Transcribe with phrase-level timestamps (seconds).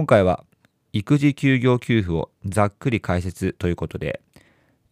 [0.00, 0.44] 今回は
[0.94, 4.22] 育児休業給付をざっくり解説ということで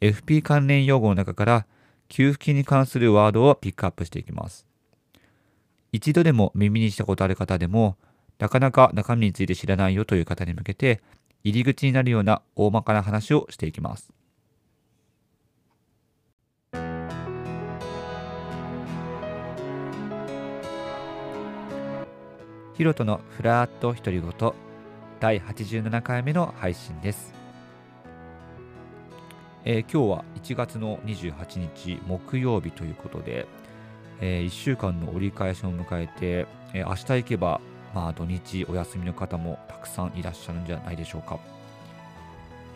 [0.02, 1.66] FP 関連用語の中から
[2.08, 4.66] 給付金に関するワードをピックアップしていきます。
[5.92, 7.96] 一度でも耳にしたことある方でも
[8.38, 11.00] なかなか中身について知らないよという方に向けて
[11.42, 14.12] 入り口になるような大まかな話をしていきます。
[22.74, 24.67] ヒロトのフラーット独り言。
[25.20, 27.34] 第87回目の配信です、
[29.64, 33.48] えー、今日は1月の28日木曜日ということで、
[34.20, 37.60] えー、1週間の折り返しを迎えて、えー、明日行けば、
[37.92, 41.40] まあ、土日お休みの方もたくさんいらっしゃるんじゃないでしょうか、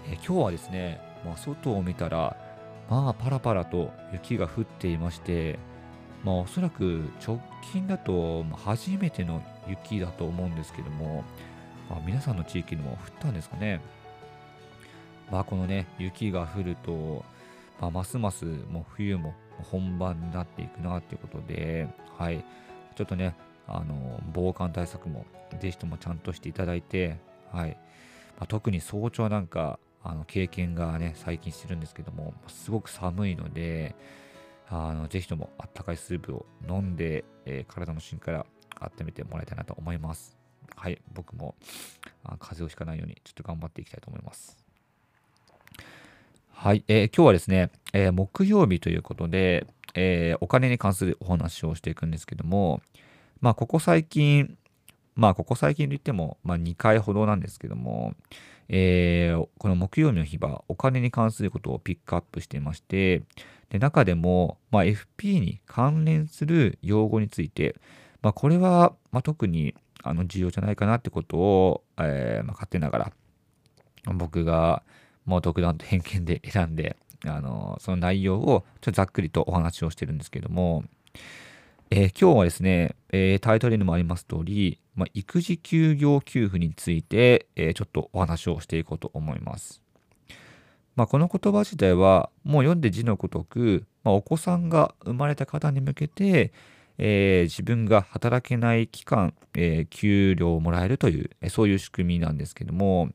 [0.09, 2.37] え今日はですね、まあ、外を見たら
[2.91, 5.61] まあパラパラと雪が降っていまして
[6.25, 7.41] まあおそらく直
[7.73, 11.23] 近だと初めての雪だと思うんですけども、
[11.99, 13.81] あ、皆さんの地域にも降ったんですかね。
[15.31, 17.25] まあこのね、雪が降ると、
[17.81, 19.35] まあ、ますますもう冬も
[19.71, 22.45] 本番になっていくなっていうことで、はい、
[22.95, 23.35] ちょっとね、
[23.67, 25.25] あの防寒対策も
[25.59, 27.19] ぜひともちゃんとしていただいて、
[27.51, 27.71] はい
[28.39, 33.95] まあ、特に早朝なんかあの経験がね、最近してるんですけども、すごく寒いので、
[34.69, 38.47] あのぜひともあったかいスープを飲んで、えー、体の芯から
[38.81, 40.42] 温めてもらいたいなと思います。
[40.77, 41.55] はい、僕も
[42.25, 44.57] あ風邪をひかないようにちょっと頑張っていきたいと思います。
[46.51, 52.81] はい、えー、今日はですね、えー、木曜日ということで、えー、お金に関するお話をしていくんですけども、
[53.41, 54.57] まあ、ここ最近、
[55.17, 58.15] まあ、ここ最近と言っても、まあ、2回ほどなんですけども、
[58.69, 63.23] えー、この木曜日の日はお金に関することをピックアップしていまして、
[63.71, 67.75] で中でも、まあ、FP に関連する用語について、
[68.23, 73.13] まあ、これは、まあ、特にあの重要じゃないかなってことを、えーまあ、勝手ながら
[74.15, 74.83] 僕が
[75.25, 80.85] もう独断と偏見で選んであのその内容をちょっとざっくりとお話をしてるんですけども、
[81.91, 89.83] えー、今日はですね、えー、タイトルにもあります通り、まあ、育児休業給付について、えー、ちょっとお話をしていこうと思います。
[90.95, 96.53] まあ、この言葉自体はもう読んで字のごとく、まあ、お子さんが生まれた方に向けて、
[96.99, 103.11] えー、自分が働けない期間、えー、給料をもらえるという、えそういう仕組みなんですけども、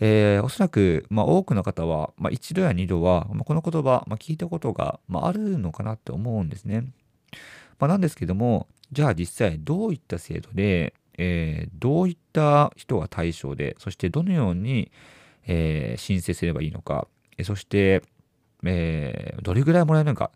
[0.00, 6.84] えー、おそらく、まあ、多くの方は、まあ、一度や二度は、まあ、この言葉、まあ、聞いたことが、まあ、あるのかなって思うんですね。
[7.78, 14.90] まあ、なんですけども、じゃあ実際どういった制度で、えー、どういった人が対象で、そしてどのように、
[15.46, 17.08] えー、申請すればいいのか、
[17.42, 18.02] そして、
[18.64, 20.30] えー、どれぐらいもらえるのか、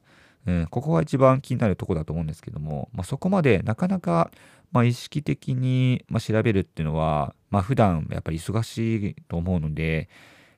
[0.46, 4.30] うん、ここが一番気になるとこだと思うんですけども、まあ、そこまでなかなか、
[4.72, 10.08] まあ、意識的に、まあ、調べるっていうのは、まあ、普段やっぱり忙しいと思うので、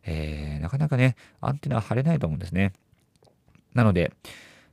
[0.05, 2.73] えー、なかなかね、アンテナ張れないと思うんですね。
[3.75, 4.13] なので、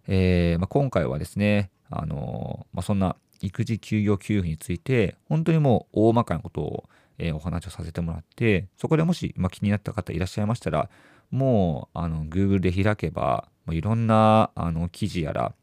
[0.07, 10.89] えーまあ、今回はですね、あのー、まあ、そんな育児休業給付について、本当にもう大まかなことを、えー、お話をさせてもらって、そこでもし、まあ、気になった方いらっしゃいましたら、
[11.31, 15.53] もうあの Google で開けば、もういろんなあの記事やら、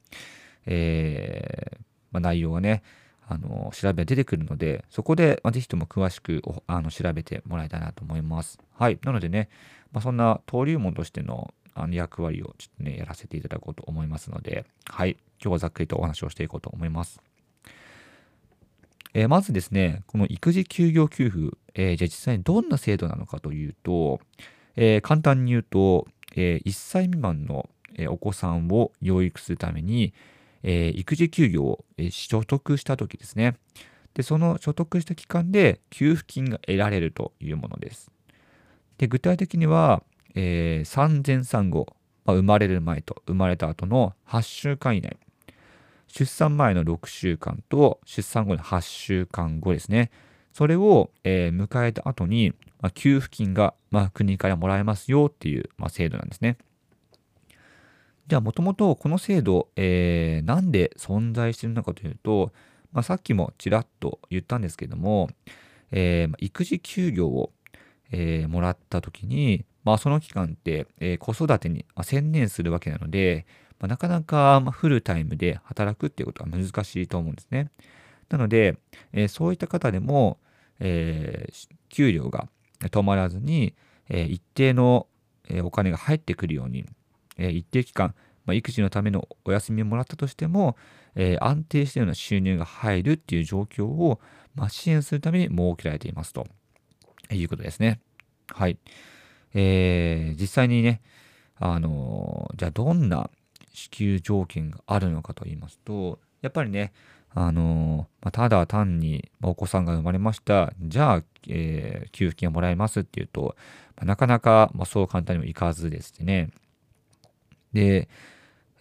[0.67, 1.79] えー
[2.13, 2.83] まあ、内容がね、
[3.27, 8.59] あの調べ出てくるので、そこで、まあ、ぜひとも詳しくあの調べてもらいたいなと思います。
[8.75, 8.99] はい。
[9.03, 9.49] なのでね、
[9.93, 15.17] まあ、そんな登竜門としてのあの役割をちょっとね、やらせていただこうと思いますので、はい。
[15.41, 17.23] 今日はざっくりとお話をしていこうと思います。
[19.15, 24.21] えー、まずですね、この育児休業給付、えー、じゃあ実際にどんな制度なのかというと、
[24.77, 27.69] えー、簡単に言うと、え1歳未満の、
[28.07, 30.15] お子さんを養育するために、
[30.63, 33.57] え育児休業を、所得した時ですね。
[34.15, 38.11] で、その所得した期間で給付金が得られるというものです。
[38.99, 40.03] で、具体的には、
[40.35, 41.87] え産前産後、
[42.25, 45.17] まあ、生まれる前と生まれた後の8週間以内、
[46.09, 50.11] 出産前の6週間と出産後の8週間後ですね。
[50.53, 56.59] それを、えー、迎えた後に、まあ、給付金が、まあ、国からもらえますよっていう、まあ、制度なんですね。
[58.29, 62.53] じゃあもともとこの制度、えー、なんで存在しているのかというと、
[62.93, 65.31] まあ、さっきもちらっと言ったんですけども、
[65.93, 67.53] えー、育児休業を、
[68.13, 73.47] えー、もらった時に、まあ、その期間って、えー、子育てに専念するわけなので、
[73.81, 77.71] まあ、なかなかフルタイムで働くっていうことは難しいと思うんですね。
[78.29, 78.77] なので、
[79.15, 80.39] えー、そういった方でも、
[80.81, 82.47] えー、給料が
[82.81, 83.75] 止まらずに、
[84.11, 85.07] えー、一定の、
[85.51, 86.85] えお金が入ってくるように、
[87.39, 88.15] え一定期間、
[88.45, 90.77] まあ、育児のためのお休みをもらったとしても、
[91.15, 94.21] え安定したような収入が入るっていう状況を、
[94.55, 96.47] まあ、支援するために設けられていますと。
[97.35, 98.01] いうことですね。
[98.49, 98.79] はい。
[99.55, 101.01] えー、実際にね、
[101.57, 103.31] あのじゃあどんな
[103.73, 106.93] 支給条件があるのかと言いますと、やっぱりね、
[107.31, 113.57] あのまあ、ただ単にお子さんが生まれました、じゃあ、えー、給付金がもらえますっていうと、
[113.97, 116.51] まあ、なかなか、ま、そう簡単にもいかずですね。
[117.73, 118.09] で、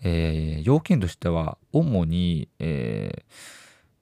[0.04, 3.24] えー、要件としては、主に、えー、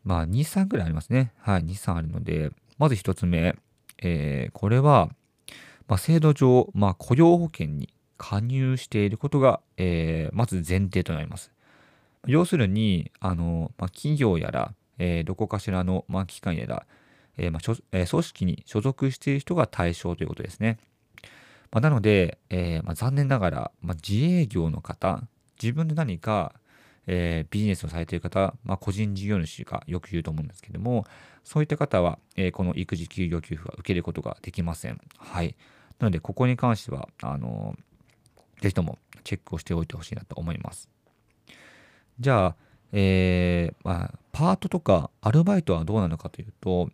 [0.04, 1.34] まあ、2、3ぐらいありますね。
[1.40, 3.56] はい、2、3あるので、まず1つ目、
[4.02, 5.10] えー、これは、
[5.88, 11.52] まあ、制度上、まあ、雇用保険に加入していることが、えー、まず前提となります。
[12.28, 16.86] 要するに、あのまあ、企業やら、えー、どこかしらの、まあ、機関やら、
[17.38, 20.78] えーまあ、組織に所属している人が対象ということですね。
[21.76, 25.22] まあ、なので、えーまあ、残念ながら、まあ、自営業の方、
[25.62, 26.54] 自分で何か、
[27.06, 31.06] えー、ビジネスをされている方、ま、個人事業主がよく言うと思うんですけども、
[31.44, 35.02] そういった方は、えー、この育児休業給付は受けることができません。
[35.18, 35.58] はい。
[36.00, 40.90] なので、ここに関しては、あのー、ぜひともチェックをしておいてほしいなと思います。
[42.22, 42.56] じゃあ、
[42.94, 46.90] えー、まあ、パートとかアルバイトはどうなのかというと、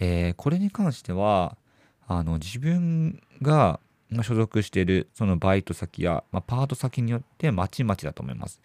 [0.00, 1.56] えー、これに関しては、
[2.08, 3.78] あの自分が
[4.22, 8.60] 所属しているそのバイト先や、まあ、パート先によってまちまちだと思います。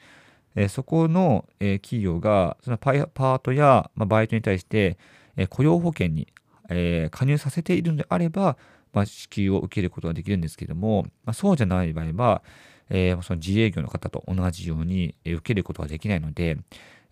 [0.56, 4.98] え、そこの、え、企業がそのパートや、ま、バイトに対して、
[5.38, 6.28] え、雇用保険に、
[6.70, 8.58] え加入させているのであれば、
[8.94, 12.44] まあ、支給を受けることができるんですけども、まあ、そうじゃない場合は、
[12.90, 16.58] えその自営業の方と同じように、え受けることができないので、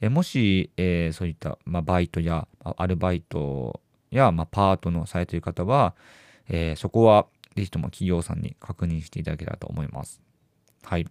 [0.01, 3.79] えもし、えそういった、ま、バイトやアルバイト
[4.11, 5.95] や、ま、パートのされている方は、
[6.49, 10.21] えそこはぜひとも企業さんに確認していただけたらと思います。
[10.83, 11.07] はい。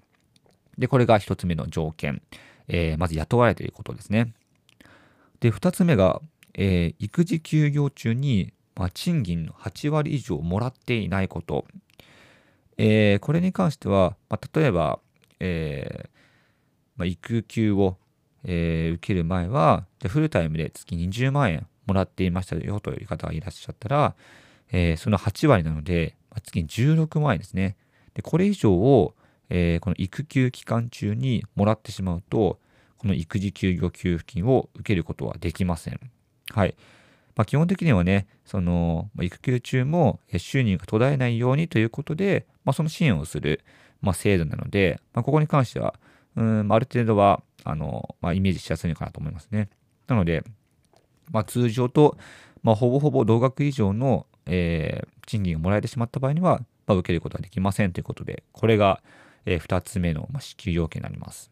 [0.78, 2.22] で、これが一つ目の条件。
[2.68, 4.32] えー、まず雇われていることですね。
[5.40, 6.20] で、二つ目が、
[6.54, 11.66] えー、育児休業中に、まあ、賃金の8割以上もらっていないこと。
[12.78, 15.00] えー、これに関しては、まあ、例えば、
[15.40, 16.08] え
[16.96, 17.98] まあ、育休を、
[18.44, 24.14] え受ける前は、じゃフルタイムで月20万円もらっていましたよという方がいらっしゃったら、
[24.70, 27.76] えその8割なので、まあ、月16万円ですね。
[28.12, 29.14] で、これ以上を、
[29.48, 32.58] えー、この育休期間中にもらってしまうと、
[32.98, 36.00] この育児休業給付金を受けることはできません。
[36.50, 36.76] はい。
[37.34, 43.64] まあ、基本的にはね、その、育休中も収入が途絶えないようにということで、まあ、その支援をする、
[44.02, 45.94] まあ、制度なので、まあ、ここに関しては、
[46.36, 49.70] うん、ある程度は、あの、まあ、イメージしやすいのかなと思いますね。
[50.06, 50.44] なので、
[51.30, 52.16] まあ、通常と、
[52.62, 59.02] まあ、ほぼほぼ同額以上の、えー、賃金がもらえてしまった場合には、まあ、受けることはできませんということで、これが、
[59.44, 61.50] えー、2つ目の、まあ、支給要件になります。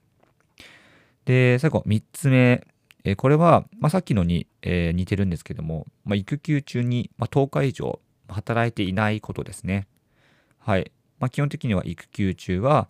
[1.24, 2.66] で、最後、3つ目。
[3.06, 9.86] えー、これは、まあ、さっきのに、えー、似てるんですけども、まあ、育休中に、まあ、10日以上働いていないことですね。
[10.58, 10.90] はい。
[11.20, 12.88] まあ、基本的には育休中は、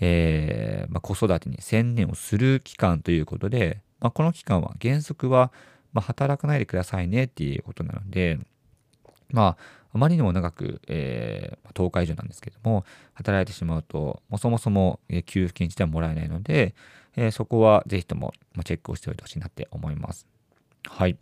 [0.00, 5.52] えーまあ、子育てに専念をする期間ということで、まあ、この期間は原則は、
[5.92, 8.38] まあ、働かないでくださいねっていうことなので、
[9.32, 12.84] まあ、あまりにも長く、えー、10日以上なんですけども、
[13.14, 16.74] 働いてしまうと、もそもそも、給付金自体もらえないので、
[17.16, 18.32] えー、そこはぜひとも、
[18.64, 20.26] チェックをしておいてほしいなって思います。
[20.86, 21.18] はい。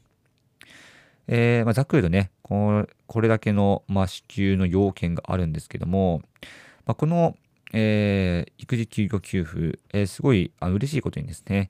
[1.29, 6.23] えー、まあ、ざっくりとね、ここれだけの、まあ、支給の要件があるんですけども、
[6.87, 7.37] まあ、この、
[7.73, 11.69] えー、育児休業給付、えー、すごいあ嬉しいことにですね、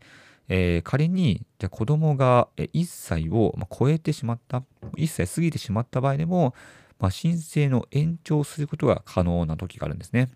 [0.49, 4.62] えー、仮にじゃ子供が1歳を超えてしまった、
[4.97, 6.55] 1歳過ぎてしまった場合でも、
[6.99, 10.28] まあ、申請の延長することが可能な時があるんですね。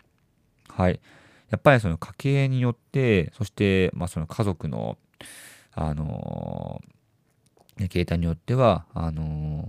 [0.68, 1.00] はい。
[1.50, 4.96] やっぱりその家計によって、そして、まあ、その家族の、
[5.72, 9.66] あのー、形態によっては、あのー、やっ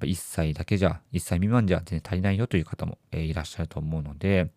[0.00, 4.50] ぱ1歳だけじゃ、1歳未満じゃ全然足りないよという方も、えー、いらっしゃると思うので、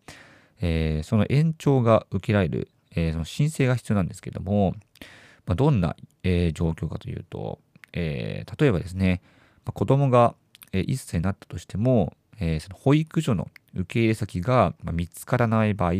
[0.62, 4.76] えー、その延長が受けられる、えー、その申請が必要なんですけども、
[5.46, 7.60] まあ、どんな、えー、状況かというと、
[7.94, 9.22] えー、例えばですね、
[9.66, 10.36] まあ、子供が
[10.72, 15.94] 1歳になったとしても、えー、その保育所の受け入れ先が見つからない場合、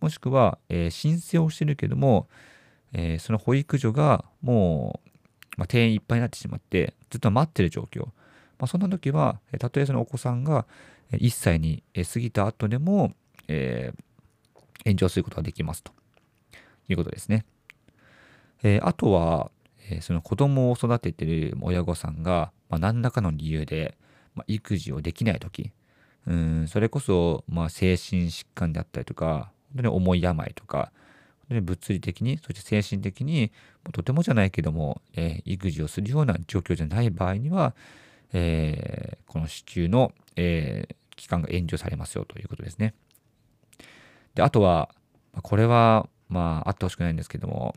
[0.00, 2.28] もしくは、えー、申請をしてるけども、
[2.92, 5.10] えー、その保育所がもう、
[5.56, 8.06] まあ、定員いっぱいになってしまって、ずっと待ってる状況。
[8.58, 10.66] まあ、そんな時は、たとえそのお子さんが
[11.12, 13.12] 1歳に過ぎた後でも、
[13.48, 15.92] えー、延長することができますと
[16.88, 17.44] いうことですね。
[18.62, 19.50] えー、あとは、
[19.90, 23.96] えー、その子供を育てている親御さんが、まあ、何らかの理由で、
[24.34, 25.72] まあ、育児をできない時
[26.26, 30.92] うんそれこそ、まあ、精神疾患であったりとか本当に重い病とか
[31.40, 33.50] 本当に物理的にそして精神的に
[33.92, 37.74] とてもじゃないけども、えー、育児をするような状況じゃない場合には、
[38.32, 42.94] えー、この支給の、えー、期間が延長されますよということですね。
[44.34, 44.90] で、あとは、
[45.42, 47.74] これは、まあ、あってほしくないんですけども、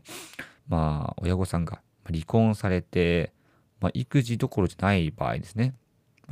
[0.68, 3.32] まあ、親御さんが離婚されて、
[3.80, 5.74] まあ、育児どころじゃない場合ですね。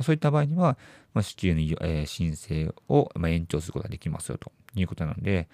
[0.01, 0.77] そういった場合には、
[1.13, 5.47] まあ、支給の、えー、申請を、まあ、延長することができますよということなので、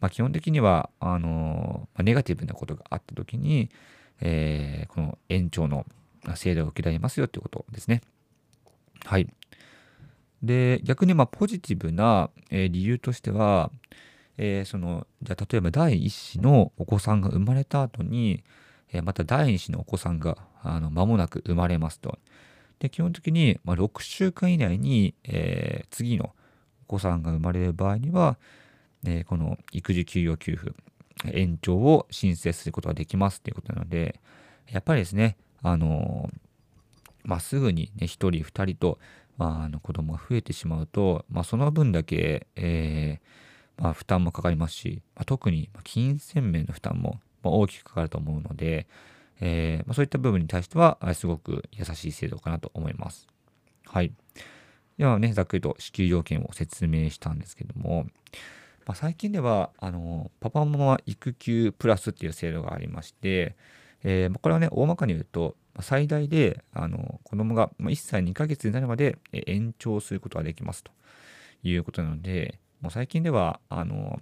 [0.00, 3.70] まあ、基本的には、あのまあ、ネガティブなことがあったときに、
[4.20, 5.86] えー、この延長の
[6.34, 8.00] 制度を受けられますよということですね。
[9.04, 9.28] はい。
[10.42, 13.70] で、逆にまあポジティブな、えー、理由としては、
[14.38, 18.44] えー、その、じゃ例えば第一子のお子さんが生まれた後に、
[18.92, 22.18] えー、また第二子のお子さんが、あの、間もなく生まれますと。
[22.78, 26.34] で、基本的に、まあ、6週間以内に、えー、次の
[26.88, 28.38] お子さんが生まれる場合には、
[29.04, 30.72] え、この育児休業給付、
[31.32, 34.20] 延長を申請することができますということなので、
[34.70, 36.30] やっぱりですね、あの
[37.24, 38.98] まあ、すぐにね、1人、2人と、
[39.38, 43.26] まあ、あの子供が増えてしまうと、まあ、その分だけ、えー、
[43.82, 48.86] まあ、負担もかかりますし、まあ、特に金銭面の負担も大きくかかると思うので、
[49.40, 53.26] えー、まあ、そういった部分に対しては、すごく優しい制度かなと思います。
[53.84, 54.12] はい。
[54.98, 58.06] ではね、ざっくりと支給要件を説明したんですけども、
[58.86, 63.56] まあ、最近では、あの、パパママ育休プラスっていう制度がありまして、
[64.04, 70.92] えー、これはね、大まかに言うと、最大であの子供が1歳2ヶ月になるまで延長することができますと
[71.62, 74.18] いうことなので、もう最近ではあの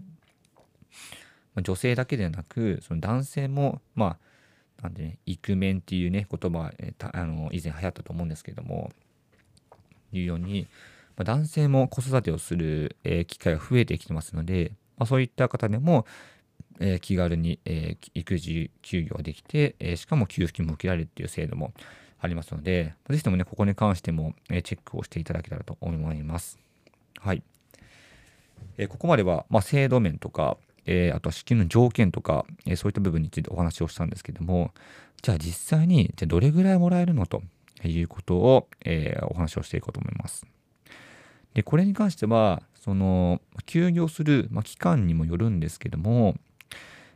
[1.56, 4.18] 女性だけではなく、その男性も、ま
[4.78, 8.92] あ、なんでね、イクメンっていうね、言葉、えあの以前流行ったと思うんですけども、
[10.12, 10.68] いうように、
[11.16, 16.06] まあ、男性も子育てをする、えー、機会が増えてきてますので、まあ、そういった方でも、
[16.78, 21.72] えー、気軽に、えー、育児休業できて、え、しかも給付金も受けられるっていう制度も
[22.18, 26.58] ありますので、ぜひともね、ここに関しても、えチェックをしていただけたらと思います。
[27.18, 27.42] はい。
[28.78, 34.72] えここまでは、まあ、制度面とか、えあとは支給の条件とか、えそういった部分についてお話をしたんですけども、
[35.22, 37.42] じゃあ実際に、じゃどれぐらいもらえるのと
[37.84, 40.46] いうことを、えお話をしていこうと思います。
[41.54, 46.36] で、これに関しては、その、休業する、まあ、期間にもよるんですけども、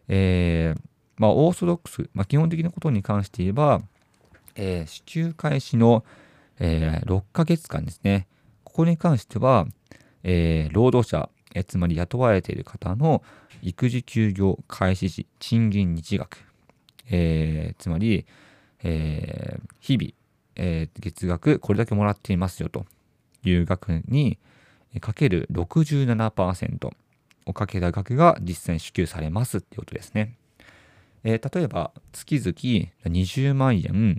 [0.09, 0.81] えー、
[1.17, 3.81] まあ、オーソドックス、まあ、基本的なことに関して言えば、
[4.57, 6.05] えー、支給開始の、
[6.59, 8.27] えー、6ヶ月間ですね。
[8.63, 9.67] ここに関しては、
[10.23, 13.23] えー、労働者、え、つまり雇われている方の
[13.63, 16.39] 育児休業開始時賃金日額、
[17.11, 18.27] えー、つまり、
[18.83, 20.11] えー、日々、
[20.57, 22.85] えー、月額これだけもらっていますよと
[23.45, 24.39] いう額に
[25.01, 26.91] かける67%、
[27.47, 30.37] をかけた額が実際に支給されますっていうことですね。
[31.25, 32.53] えー、例えば月々
[33.07, 34.19] 20万円、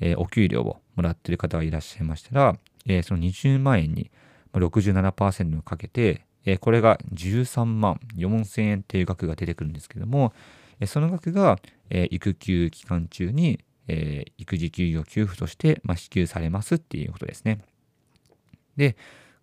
[0.00, 4.10] えー、お給料をもらっている方がいらっしゃいましたら、えー、その20万円に
[4.54, 10.32] 67%をかけて、えこれが13万4000円っていう額が出てくるんですけども、
[10.80, 11.58] えその額が、
[11.90, 17.60] え育休期間中に、え育児休業給付として、ま支給されますっていうことですね。
[18.76, 18.96] で、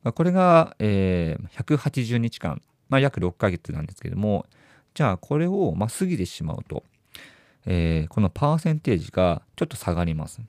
[0.04, 2.62] これが、え180日間
[2.94, 4.46] まあ、約6ヶ月なんですけども、
[4.94, 6.84] じゃあこれをま過ぎてしまうと、
[7.66, 10.42] え、このパーセンテージがちょっと下がります。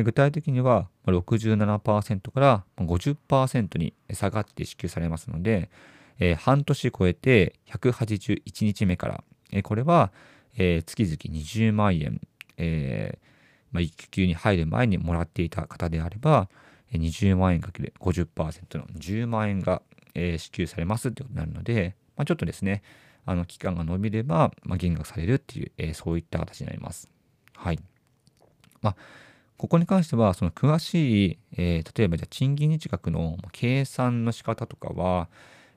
[0.00, 5.70] で具体的には67%から50%に下がって支給されますので、
[6.18, 10.12] えー、半年超えて181日目から、えー、これは、
[10.56, 12.20] えー、月々20万円、
[12.56, 13.18] え
[13.72, 16.48] まあ、育休に入る前にもらっていた方であれば、
[16.92, 19.80] 20万円かける50%の10万円が
[20.14, 22.82] えー、支給されますってことになるので、まあ、ちょっとですね、
[23.26, 27.08] あの期間が延びれば、まあ、減額されるっていう、えー、そういった形になります。
[27.54, 27.78] はい。
[28.82, 28.96] まあ、
[29.60, 35.28] ここに関しては、その詳しい、えー、例えばじゃ賃金日額の計算の仕方とかは、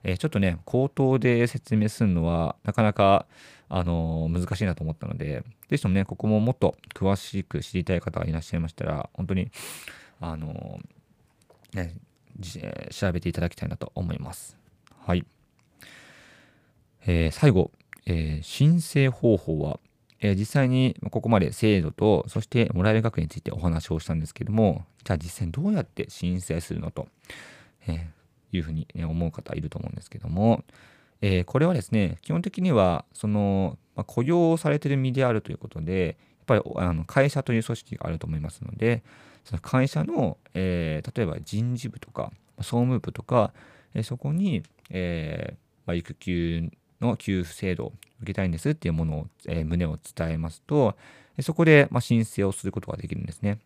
[0.04, 3.26] えー、ちょっとね、口頭で説明するのは、なかなか、
[3.68, 9.50] あのー、難しいなと思ったので、ぜひともね、ここももっと詳しく知りたい方がいらっしゃいましたら、本当に、
[10.18, 10.80] あの
[11.74, 11.94] ね、
[12.90, 14.56] 調べていただきたいなと思います。
[14.98, 15.26] はい。
[17.06, 17.70] え、最後、
[18.06, 19.78] え、申請方法は、
[20.26, 27.08] え、実際にここまで制度と、そしてもらえる額についてお話をしたんですけども、じゃあ実際にどうやって申請するのと、
[27.86, 28.08] え
[28.50, 30.64] いうふうに、ね、思う方いると思うんですけども、
[31.20, 39.02] えこれはですね、基本的には、その、ま、雇用されてる身であるということで、やっぱりあの会社という組織があると思いますので、
[39.44, 43.52] その会社の、えー、例えば人事部とか、総務部とか、
[43.92, 46.70] え、そこに、えーまあ、育休
[47.04, 50.96] の給付制度を受けたいんですっていうものを、えー、旨を伝えますと、
[51.40, 53.58] そこで、まあ、申請をすることができるんですね。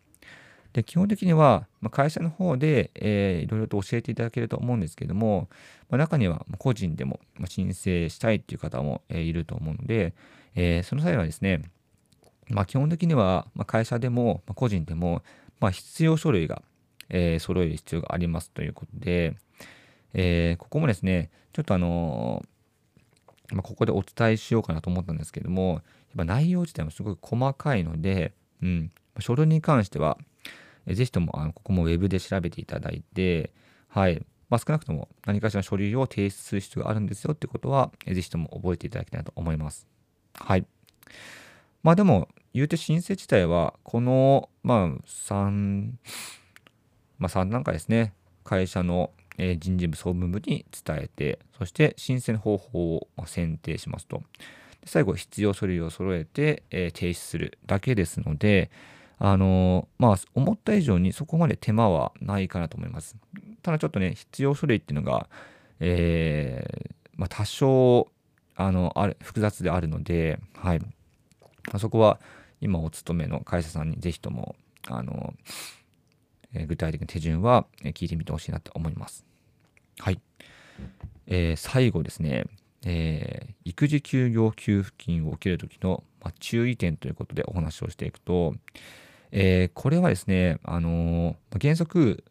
[0.73, 5.49] で基本的には、まあ、会社の方で、えー、いろいろと教えていただけると思うんですけども、
[5.89, 10.13] まあ、中には個人でも申請したいっていう方も、えー、いると思うので、
[10.55, 11.63] えー、その際はですね、
[12.49, 15.23] まあ、基本的には、ま会社でも、ま個人でも、
[15.59, 16.61] ま必要書類が、
[17.09, 19.35] えー、揃える必要がありますということで、
[20.13, 22.43] えここもですね、ちょっとあの
[23.55, 25.81] まここでお伝えしようかなと思ったんですけども、やっ
[26.17, 30.17] ぱ内容自体もすごく細かいので、うん、書類に関しては、
[30.85, 33.51] えー、ぜひともあのここも Web で調べていただいて、
[33.87, 39.87] はい、まあ、少なくとも何かしらの書類を提出する必要があるんですよってことは、えー、ぜひとも覚えていただきたいなと思います。
[40.33, 40.65] はい。
[41.83, 45.91] まあでも、言うて申請自体は、この、まあ、3、
[47.19, 48.13] まあ3段階ですね。
[48.43, 54.21] 会社の、え、人事部総務部に伝えて、そして申請の方法を、選定しますと。
[54.81, 58.69] で最後、必要書類を揃えて、えー、提出するだけですので、
[59.17, 63.17] あのまあ、思った以上にそこまで手間はないかなと思います。
[63.61, 65.27] ただちょっとね、必要書類っていうのが、
[65.79, 68.07] えー、まあ、多少、
[68.55, 70.79] あの、ある、複雑であるので、はい。
[71.71, 72.19] ま、そこは、
[72.61, 74.55] 今お勤めの会社さんにぜひとも、
[74.87, 75.33] あの、
[76.53, 79.28] えー、具体的な手順は聞いてみてほしいなと思います。
[79.99, 80.21] はい。
[81.27, 82.45] えー、最後ですね、
[82.85, 88.55] えー、育児休業給付金を受けるときの、まあ、注意点ということでお話をしていくと、
[89.31, 92.23] えー、これはですね、あのー、原則、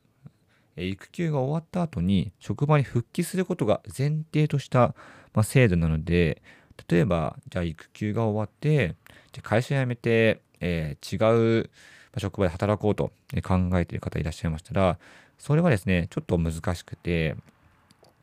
[0.76, 4.94] 育休が終わった後に職場に復帰することが前提とした、
[5.34, 6.42] まあ、制度なので、
[6.88, 8.94] 例えば、じゃあ育休が終わって、
[9.32, 11.70] じゃ会社辞めて、えー、違う
[12.16, 14.98] 職場で働こうと考えている方いらっしゃいましたら、
[15.38, 17.37] それはですね、ちょっと難しくて、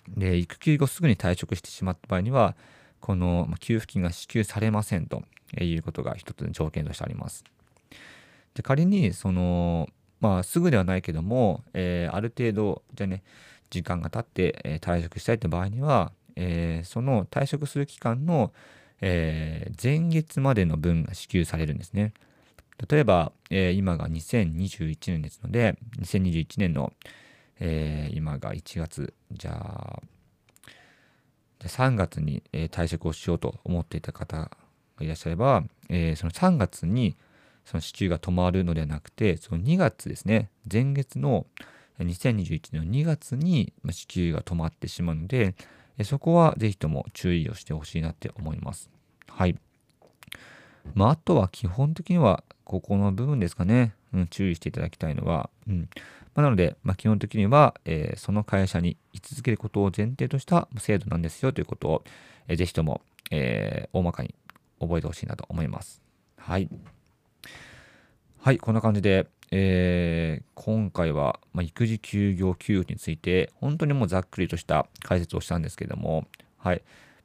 [0.09, 2.55] で、育休後すぐに退職してしまった場合には、
[3.05, 5.23] この給付金が支給されませんと
[5.61, 7.43] いうことが一つの条件としてあります。
[8.55, 9.87] で仮にその
[10.21, 13.21] まあすぐではないけども、えー、ある程度じゃね
[13.69, 18.51] 時間が経って、えー、退職したいって場合には、えー、その退職する期間の、
[19.01, 22.13] え前月までの分が支給されるんですね。
[22.89, 26.93] 例えば、え今が2021年ですので2021年の、
[27.59, 30.01] え今が1月じゃあ
[31.63, 34.51] 3月に、え退職をしようと思っていた方が
[34.99, 37.15] いらっしゃれば、えその3月に
[37.65, 41.47] その支給が止まるのではなくて、その2月ですね、前月の
[41.99, 45.55] 2021年の2月に支給が止まってしまうので、
[46.03, 48.89] そこはぜひとも注意をしてほしいなって思います。
[49.27, 49.57] はい。
[50.93, 55.89] まあ、あとは基本的にはここの部分ですかね、うん、注意していただきたいのは、うん
[56.35, 62.03] まあ、なので、まあ、基本的には、えー、その会社に居続けることを前提とした制度なんですよということを、
[62.47, 64.35] えー、ぜひとも、えー、大まかに
[64.79, 66.01] 覚えてほしいなと思います。
[66.37, 66.69] はい。
[68.39, 76.83] はい、こんな感じで、えー、今回は、まあ、育児休業給付について、本当にもうざっくりとした解説をしたんですけども、はい。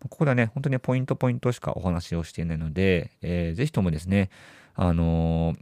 [0.09, 4.31] ここではね、本当にポイントポイントしかお話をしていないので、えー、ぜひともですね、
[4.75, 5.59] あのー、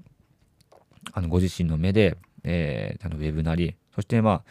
[1.13, 2.17] あのご自身の目で、
[2.51, 4.43] えー、あのウェブなり、そしてま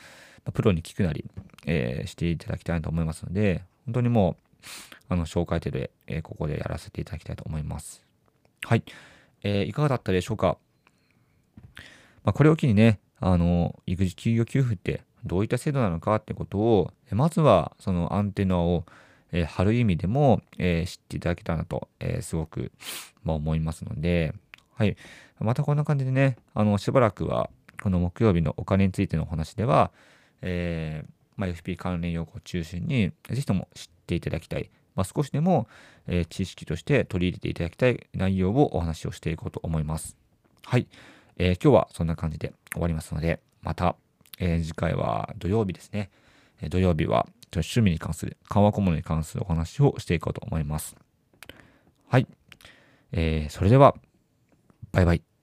[0.45, 1.25] あ、プロに聞くなり、
[1.65, 4.63] えー、していただきたいと思いますので、本当にもう、
[5.09, 8.03] あの、紹介手で、えー、ここでやらせていただきたいと思います。
[8.63, 8.83] はい。
[9.43, 10.57] えー、いかがだったでしょうか？
[12.23, 18.85] まあ、これを機にね、あの、育児休業給付ってどういった制度なのかってことを、まずはそのアンテナを、
[19.31, 22.71] えー、張る意味でも、えー、知っていただけたらなと、えー、すごく、
[23.23, 24.33] まあ、思いますので、
[24.75, 24.95] はい。
[25.39, 27.49] またこんな感じでね、あの、しばらくは、
[27.81, 29.91] この木曜日のお金についてのお話では、
[30.41, 34.69] えー、まあ、FP 関連用語を中心に、ぜひとも知っていただきたい。
[34.95, 35.67] まあ、少しでも、
[36.07, 40.17] えー、知識として取り入れていただきたい内容をお話をしていこうと思います。
[40.65, 40.87] はい。
[41.37, 43.95] えー、今日はそんな感じで終わりますので、また、
[44.39, 46.09] えー、次回は土曜日ですね。
[46.61, 50.95] え土曜日は趣味に関する、緩和小物に関するお話をしていこうと思います。
[52.09, 52.27] はい。
[53.11, 53.95] えー、それでは、
[54.91, 55.36] バイバイ。